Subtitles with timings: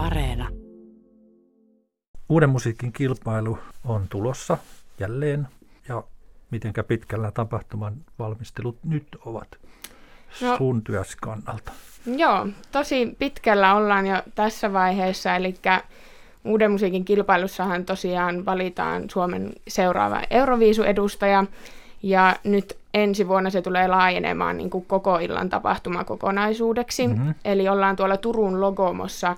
[0.00, 0.48] Areena.
[2.28, 4.58] Uuden musiikin kilpailu on tulossa
[5.00, 5.48] jälleen
[5.88, 6.04] ja
[6.50, 9.48] mitenkä pitkällä tapahtuman valmistelut nyt ovat
[10.42, 10.82] no, sun
[11.20, 11.72] kannalta?
[12.06, 15.54] Joo, tosi pitkällä ollaan jo tässä vaiheessa, eli
[16.44, 21.44] Uuden musiikin kilpailussahan tosiaan valitaan Suomen seuraava Euroviisu-edustaja,
[22.02, 27.08] ja nyt ensi vuonna se tulee laajenemaan niin kuin koko illan tapahtumakokonaisuudeksi.
[27.08, 27.34] Mm-hmm.
[27.44, 29.36] Eli ollaan tuolla Turun Logomossa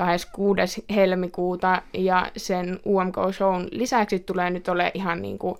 [0.00, 0.84] 26.
[0.94, 5.54] helmikuuta ja sen UMK-shown lisäksi tulee nyt ole ihan niin kuin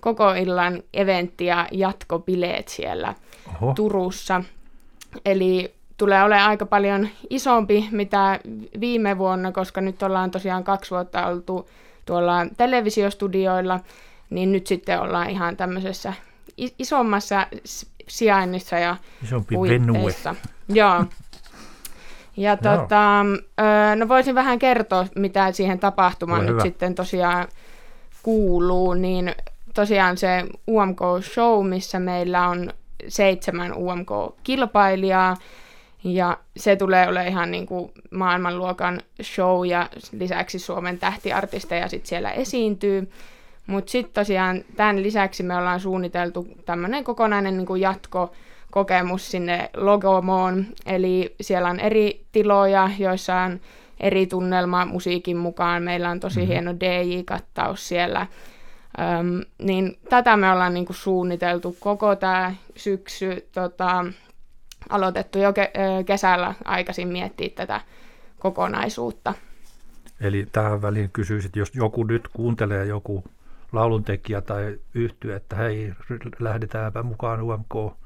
[0.00, 3.14] koko illan eventti ja jatkobileet siellä
[3.48, 3.72] Oho.
[3.74, 4.42] Turussa.
[5.24, 8.40] Eli tulee olemaan aika paljon isompi mitä
[8.80, 11.68] viime vuonna, koska nyt ollaan tosiaan kaksi vuotta oltu
[12.06, 13.80] tuolla televisiostudioilla,
[14.30, 16.12] niin nyt sitten ollaan ihan tämmöisessä
[16.78, 17.46] isommassa
[18.08, 20.34] sijainnissa ja Isompi puitteissa.
[20.68, 21.04] Joo.
[22.36, 23.24] Ja tota,
[23.96, 26.62] no voisin vähän kertoa, mitä siihen tapahtumaan Ole nyt hyvä.
[26.62, 27.48] sitten tosiaan
[28.22, 29.34] kuuluu, niin
[29.74, 32.72] tosiaan se UMK-show, missä meillä on
[33.08, 35.36] seitsemän UMK-kilpailijaa,
[36.04, 42.30] ja se tulee olemaan ihan niin kuin maailmanluokan show ja lisäksi Suomen tähtiartisteja sit siellä
[42.30, 43.10] esiintyy.
[43.66, 47.80] Mutta sitten tosiaan tämän lisäksi me ollaan suunniteltu tämmöinen kokonainen niin kuin
[48.72, 50.66] jatkokokemus sinne Logomoon.
[50.86, 53.60] Eli siellä on eri tiloja, joissa on
[54.00, 55.82] eri tunnelma musiikin mukaan.
[55.82, 56.52] Meillä on tosi mm-hmm.
[56.52, 58.26] hieno DJ-kattaus siellä.
[59.00, 63.48] Öm, niin tätä me ollaan niin kuin suunniteltu koko tämä syksy.
[63.52, 64.04] Tota,
[64.88, 67.80] aloitettu jo ke- kesällä aikaisin miettiä tätä
[68.38, 69.34] kokonaisuutta.
[70.20, 73.24] Eli tähän väliin kysyisit, jos joku nyt kuuntelee joku
[73.72, 75.92] lauluntekijä tai yhtyä, että hei,
[76.40, 78.01] lähdetäänpä mukaan UMK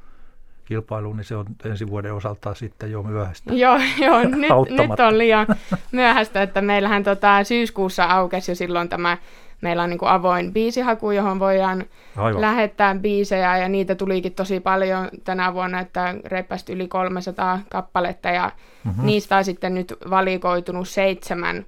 [0.66, 3.54] kilpailuun, niin se on ensi vuoden osalta sitten jo myöhäistä.
[3.64, 5.46] Joo, joo nyt, nyt on liian
[5.92, 9.18] myöhäistä, että meillähän tota, syyskuussa aukesi jo silloin tämä
[9.60, 11.84] meillä on niin kuin avoin biisihaku, johon voidaan
[12.16, 12.40] Aivan.
[12.40, 18.52] lähettää biisejä, ja niitä tulikin tosi paljon tänä vuonna, että reippästi yli 300 kappaletta, ja
[18.84, 19.06] mm-hmm.
[19.06, 21.64] niistä on sitten nyt valikoitunut seitsemän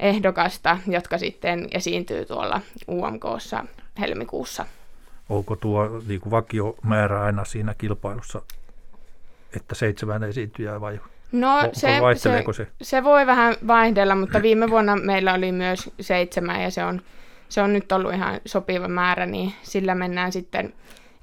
[0.00, 3.64] ehdokasta, jotka sitten esiintyy tuolla UMKssa
[4.00, 4.66] helmikuussa.
[5.30, 8.42] Onko tuo niin kuin vakiomäärä aina siinä kilpailussa,
[9.56, 11.00] että seitsemän esiintyjää vai
[11.32, 12.66] No se, se, se?
[12.82, 17.02] se voi vähän vaihdella, mutta viime vuonna meillä oli myös seitsemän ja se on
[17.50, 20.72] se on nyt ollut ihan sopiva määrä, niin sillä mennään sitten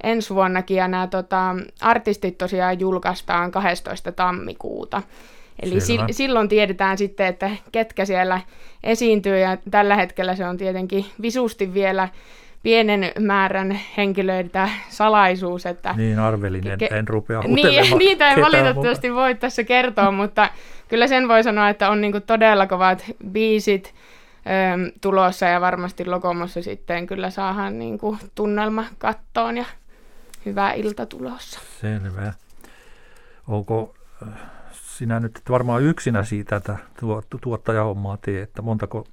[0.04, 0.78] ensi vuonnakin.
[0.78, 4.12] Ja nämä tota, artistit tosiaan julkaistaan 12.
[4.12, 5.02] tammikuuta.
[5.62, 8.42] Eli si- silloin tiedetään sitten, että ketkä siellä
[8.84, 12.10] esiintyy, ja tällä hetkellä se on tietenkin visusti vielä
[12.68, 15.66] pienen määrän henkilöitä salaisuus.
[15.66, 19.24] Että niin, arvelin, ke- en rupea niin, Niitä ei valitettavasti mukaan.
[19.24, 20.50] voi tässä kertoa, mutta
[20.88, 23.94] kyllä sen voi sanoa, että on niinku todella kovat biisit,
[25.02, 29.66] tulossa ja varmasti Lokomossa sitten kyllä saadaan niin kuin tunnelma kattoon ja
[30.46, 31.60] hyvä ilta tulossa.
[31.82, 32.34] Selvä.
[33.48, 34.30] Onko äh,
[34.72, 36.78] sinä nyt varmaan yksinä siitä että
[37.42, 39.08] tuottajahommaa tee, että montako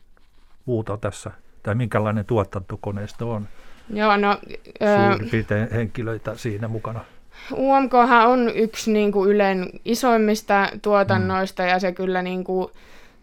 [0.64, 1.30] muuta tässä,
[1.64, 3.48] tai minkälainen tuotantokoneisto on?
[3.90, 4.38] Joo, no...
[5.10, 7.00] Suurin piirtein henkilöitä siinä mukana.
[7.52, 7.94] UMK
[8.26, 11.68] on yksi niin kuin Ylen isoimmista tuotannoista mm.
[11.68, 12.68] ja se kyllä niin kuin,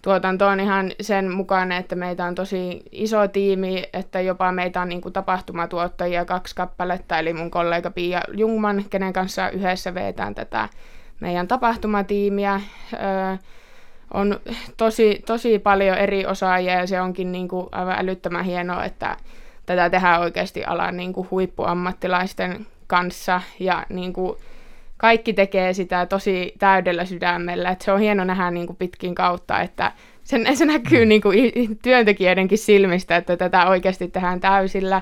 [0.02, 4.90] tuotanto on ihan sen mukaan, että meitä on tosi iso tiimi, että jopa meitä on
[4.90, 10.70] niin kuin tapahtumatuottajia kaksi kappaletta, eli mun kollega Pia Jungman, kenen kanssa yhdessä veetään tätä
[11.20, 12.62] meidän tapahtumatiimiä.
[12.94, 13.38] Öö,
[14.14, 14.40] on
[14.78, 19.18] tosi, tosi paljon eri osaajia ja se onkin niin kuin aivan älyttömän hienoa, että
[19.66, 24.38] tätä tehdään oikeasti alan niin kuin huippuammattilaisten kanssa ja niin kuin
[24.98, 27.70] kaikki tekee sitä tosi täydellä sydämellä.
[27.70, 29.92] Et se on hieno nähdä niin kuin pitkin kautta, että
[30.24, 31.10] se, se näkyy mm.
[31.10, 31.52] niin kuin
[31.84, 35.02] työntekijöidenkin silmistä, että tätä oikeasti tehdään täysillä.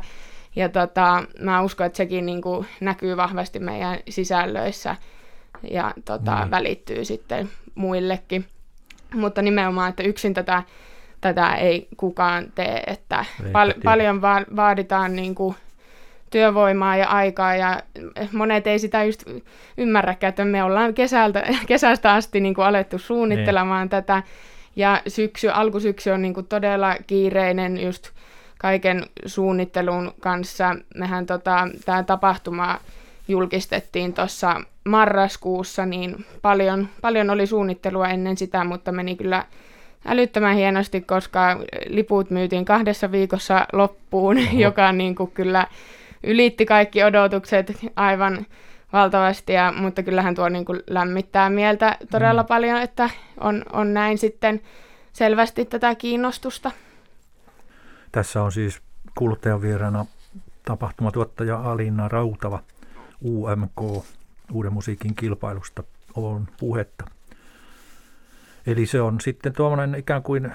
[0.56, 4.96] Ja tota, mä uskon, että sekin niin kuin näkyy vahvasti meidän sisällöissä
[5.72, 6.52] ja tota, mm.
[6.52, 8.46] välittyy sitten muillekin.
[9.14, 10.64] Mutta nimenomaan, että yksin tätä,
[11.22, 15.56] tätä ei kukaan tee, että pal- paljon va- vaaditaan niin kuin
[16.30, 17.80] työvoimaa ja aikaa ja
[18.32, 19.24] monet ei sitä just
[19.78, 23.90] ymmärräkään, että me ollaan kesältä, kesästä asti niin kuin alettu suunnittelemaan niin.
[23.90, 24.24] tätä
[24.76, 28.10] ja syksy, alkusyksy on niin kuin todella kiireinen just
[28.58, 30.76] kaiken suunnittelun kanssa.
[30.96, 32.80] Mehän tota, tämä tapahtuma
[33.30, 39.46] julkistettiin tuossa marraskuussa, niin paljon, paljon oli suunnittelua ennen sitä, mutta meni kyllä
[40.06, 44.60] älyttömän hienosti, koska liput myytiin kahdessa viikossa loppuun, Oho.
[44.66, 45.68] joka niin kuin kyllä
[46.24, 48.46] ylitti kaikki odotukset aivan
[48.94, 52.48] valtavasti, ja, mutta kyllähän tuo niin kuin lämmittää mieltä todella mm.
[52.48, 53.10] paljon, että
[53.40, 54.62] on, on näin sitten
[55.14, 56.72] selvästi tätä kiinnostusta.
[58.12, 58.82] Tässä on siis
[59.18, 60.06] kuluttajan vieraana
[60.66, 62.60] tapahtumatuottaja Alina Rautava
[63.26, 64.06] UMK,
[64.52, 65.84] Uuden musiikin kilpailusta
[66.16, 67.06] on puhetta.
[68.66, 70.52] Eli se on sitten tuommoinen ikään kuin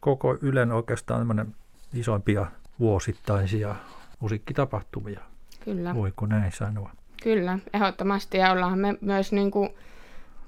[0.00, 1.54] koko Ylen oikeastaan
[1.94, 2.46] isoimpia
[2.80, 3.74] vuosittaisia
[4.20, 5.20] musiikkitapahtumia.
[5.64, 5.94] Kyllä.
[5.94, 6.90] Voiko näin sanoa?
[7.22, 8.38] Kyllä, ehdottomasti.
[8.38, 9.70] Ja ollaan me myös niin kuin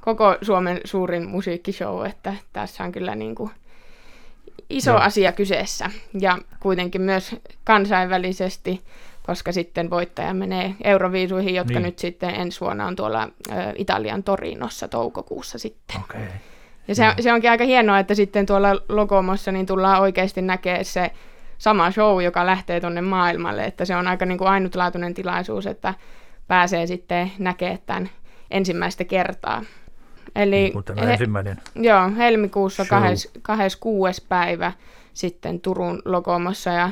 [0.00, 3.50] koko Suomen suurin musiikkishow, että tässä on kyllä niin kuin
[4.70, 5.00] iso Joo.
[5.00, 5.90] asia kyseessä.
[6.20, 8.82] Ja kuitenkin myös kansainvälisesti,
[9.26, 11.82] koska sitten voittaja menee Euroviisuihin, jotka niin.
[11.82, 13.28] nyt sitten ensi vuonna on tuolla
[13.76, 16.00] Italian Torinossa toukokuussa sitten.
[16.00, 16.22] Okay.
[16.88, 21.10] Ja se, se onkin aika hienoa, että sitten tuolla Logomossa niin tullaan oikeasti näkemään se
[21.58, 25.94] sama show, joka lähtee tuonne maailmalle, että se on aika niin kuin ainutlaatuinen tilaisuus, että
[26.48, 28.10] pääsee sitten näkemään tämän
[28.50, 29.62] ensimmäistä kertaa.
[30.36, 32.84] Eli niin tämä he, ensimmäinen Joo, helmikuussa
[33.42, 34.26] 26.
[34.28, 34.72] päivä
[35.14, 36.90] sitten Turun Logomossa ja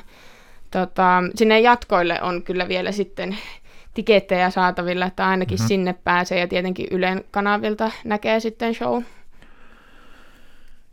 [0.74, 3.36] tota, sinne jatkoille on kyllä vielä sitten
[3.94, 5.68] tikettejä saatavilla, että ainakin mm-hmm.
[5.68, 9.02] sinne pääsee ja tietenkin Ylen kanavilta näkee sitten show.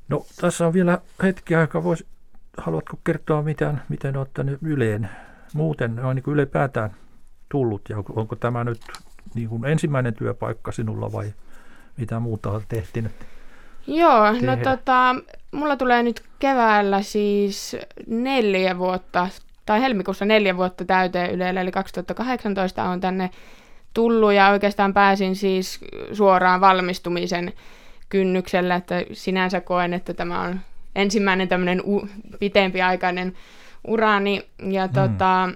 [0.09, 1.83] No tässä on vielä hetki aikaa.
[1.83, 2.05] Vois,
[2.57, 5.09] haluatko kertoa, miten, miten olet tänne Yleen
[5.53, 6.95] muuten on niin ylipäätään
[7.49, 8.81] tullut ja onko, onko tämä nyt
[9.35, 11.33] niin kuin ensimmäinen työpaikka sinulla vai
[11.97, 13.11] mitä muuta olet tehtinyt?
[13.87, 14.55] Joo, no tehdä?
[14.55, 15.15] no tota,
[15.51, 19.27] mulla tulee nyt keväällä siis neljä vuotta,
[19.71, 23.29] tai helmikuussa neljä vuotta täyteen Ylelle, eli 2018 on tänne
[23.93, 25.79] tullut ja oikeastaan pääsin siis
[26.13, 27.53] suoraan valmistumisen
[28.09, 30.59] kynnyksellä, että sinänsä koen, että tämä on
[30.95, 32.07] ensimmäinen tämmöinen u-
[32.39, 33.33] pitempiaikainen
[33.87, 34.45] urani.
[34.69, 34.93] Ja mm.
[34.93, 35.49] tota,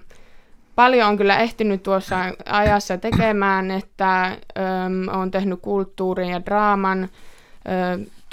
[0.75, 7.09] paljon on kyllä ehtinyt tuossa ajassa tekemään, että ähm, olen tehnyt kulttuurin ja draaman äh,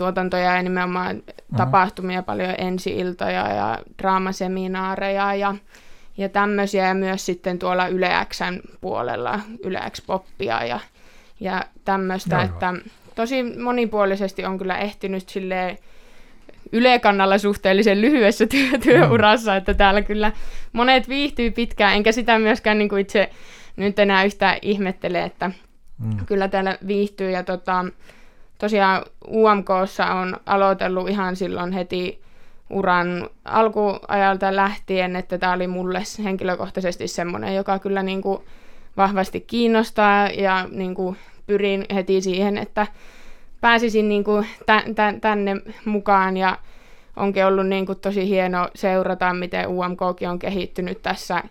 [0.02, 1.56] tuotantoja ja nimenomaan mm.
[1.56, 5.54] tapahtumia, paljon ensi-iltoja ja draamaseminaareja ja,
[6.16, 10.80] ja tämmöisiä ja myös sitten tuolla Yle Xn puolella Yle X-poppia ja,
[11.40, 12.74] ja tämmöistä, että
[13.14, 15.78] tosi monipuolisesti on kyllä ehtinyt silleen
[16.72, 19.56] ylekannalla suhteellisen lyhyessä työ, työurassa, mm.
[19.56, 20.32] että täällä kyllä
[20.72, 23.30] monet viihtyy pitkään, enkä sitä myöskään niin kuin itse
[23.76, 25.50] nyt enää yhtään ihmettele, että
[25.98, 26.26] mm.
[26.26, 27.84] kyllä täällä viihtyy ja tota,
[28.62, 32.22] tosiaan UMKssa on aloitellut ihan silloin heti
[32.70, 38.38] uran alkuajalta lähtien, että tämä oli mulle henkilökohtaisesti semmoinen, joka kyllä niin kuin
[38.96, 41.16] vahvasti kiinnostaa ja niin kuin
[41.46, 42.86] pyrin heti siihen, että
[43.60, 44.46] pääsisin niin kuin
[45.20, 46.36] tänne mukaan.
[46.36, 46.58] Ja
[47.16, 51.42] onkin ollut niin kuin tosi hieno seurata, miten UMKkin on kehittynyt tässä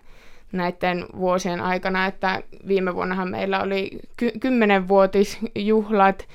[0.52, 6.28] näiden vuosien aikana, että viime vuonnahan meillä oli ky- kymmenenvuotisjuhlat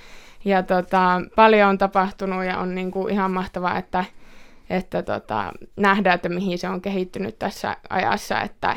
[0.47, 4.05] ja tota, paljon on tapahtunut ja on niin kuin ihan mahtavaa, että,
[4.69, 8.75] että tota, nähdään, että mihin se on kehittynyt tässä ajassa, että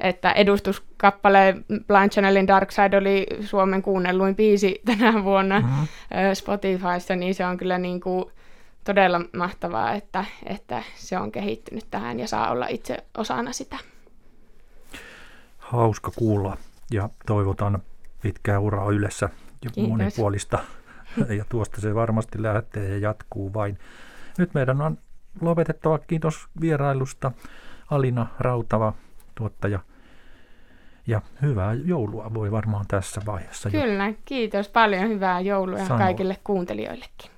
[0.00, 5.86] että edustuskappale Blind Channelin Dark Side oli Suomen kuunnelluin biisi tänä vuonna mm-hmm.
[6.34, 8.24] Spotifyssa, niin se on kyllä niin kuin
[8.84, 13.76] todella mahtavaa, että, että se on kehittynyt tähän ja saa olla itse osana sitä.
[15.58, 16.56] Hauska kuulla
[16.90, 17.82] ja toivotan
[18.22, 19.28] pitkää uraa yleensä
[19.64, 19.90] ja Kiitos.
[19.90, 20.58] monipuolista.
[21.38, 23.78] Ja tuosta se varmasti lähtee ja jatkuu vain.
[24.38, 24.98] Nyt meidän on
[25.40, 25.98] lopetettava.
[25.98, 27.32] Kiitos vierailusta.
[27.90, 28.92] Alina Rautava,
[29.34, 29.80] tuottaja
[31.06, 35.08] ja hyvää joulua voi varmaan tässä vaiheessa Kyllä, jo kiitos paljon.
[35.08, 37.30] Hyvää joulua kaikille kuuntelijoillekin.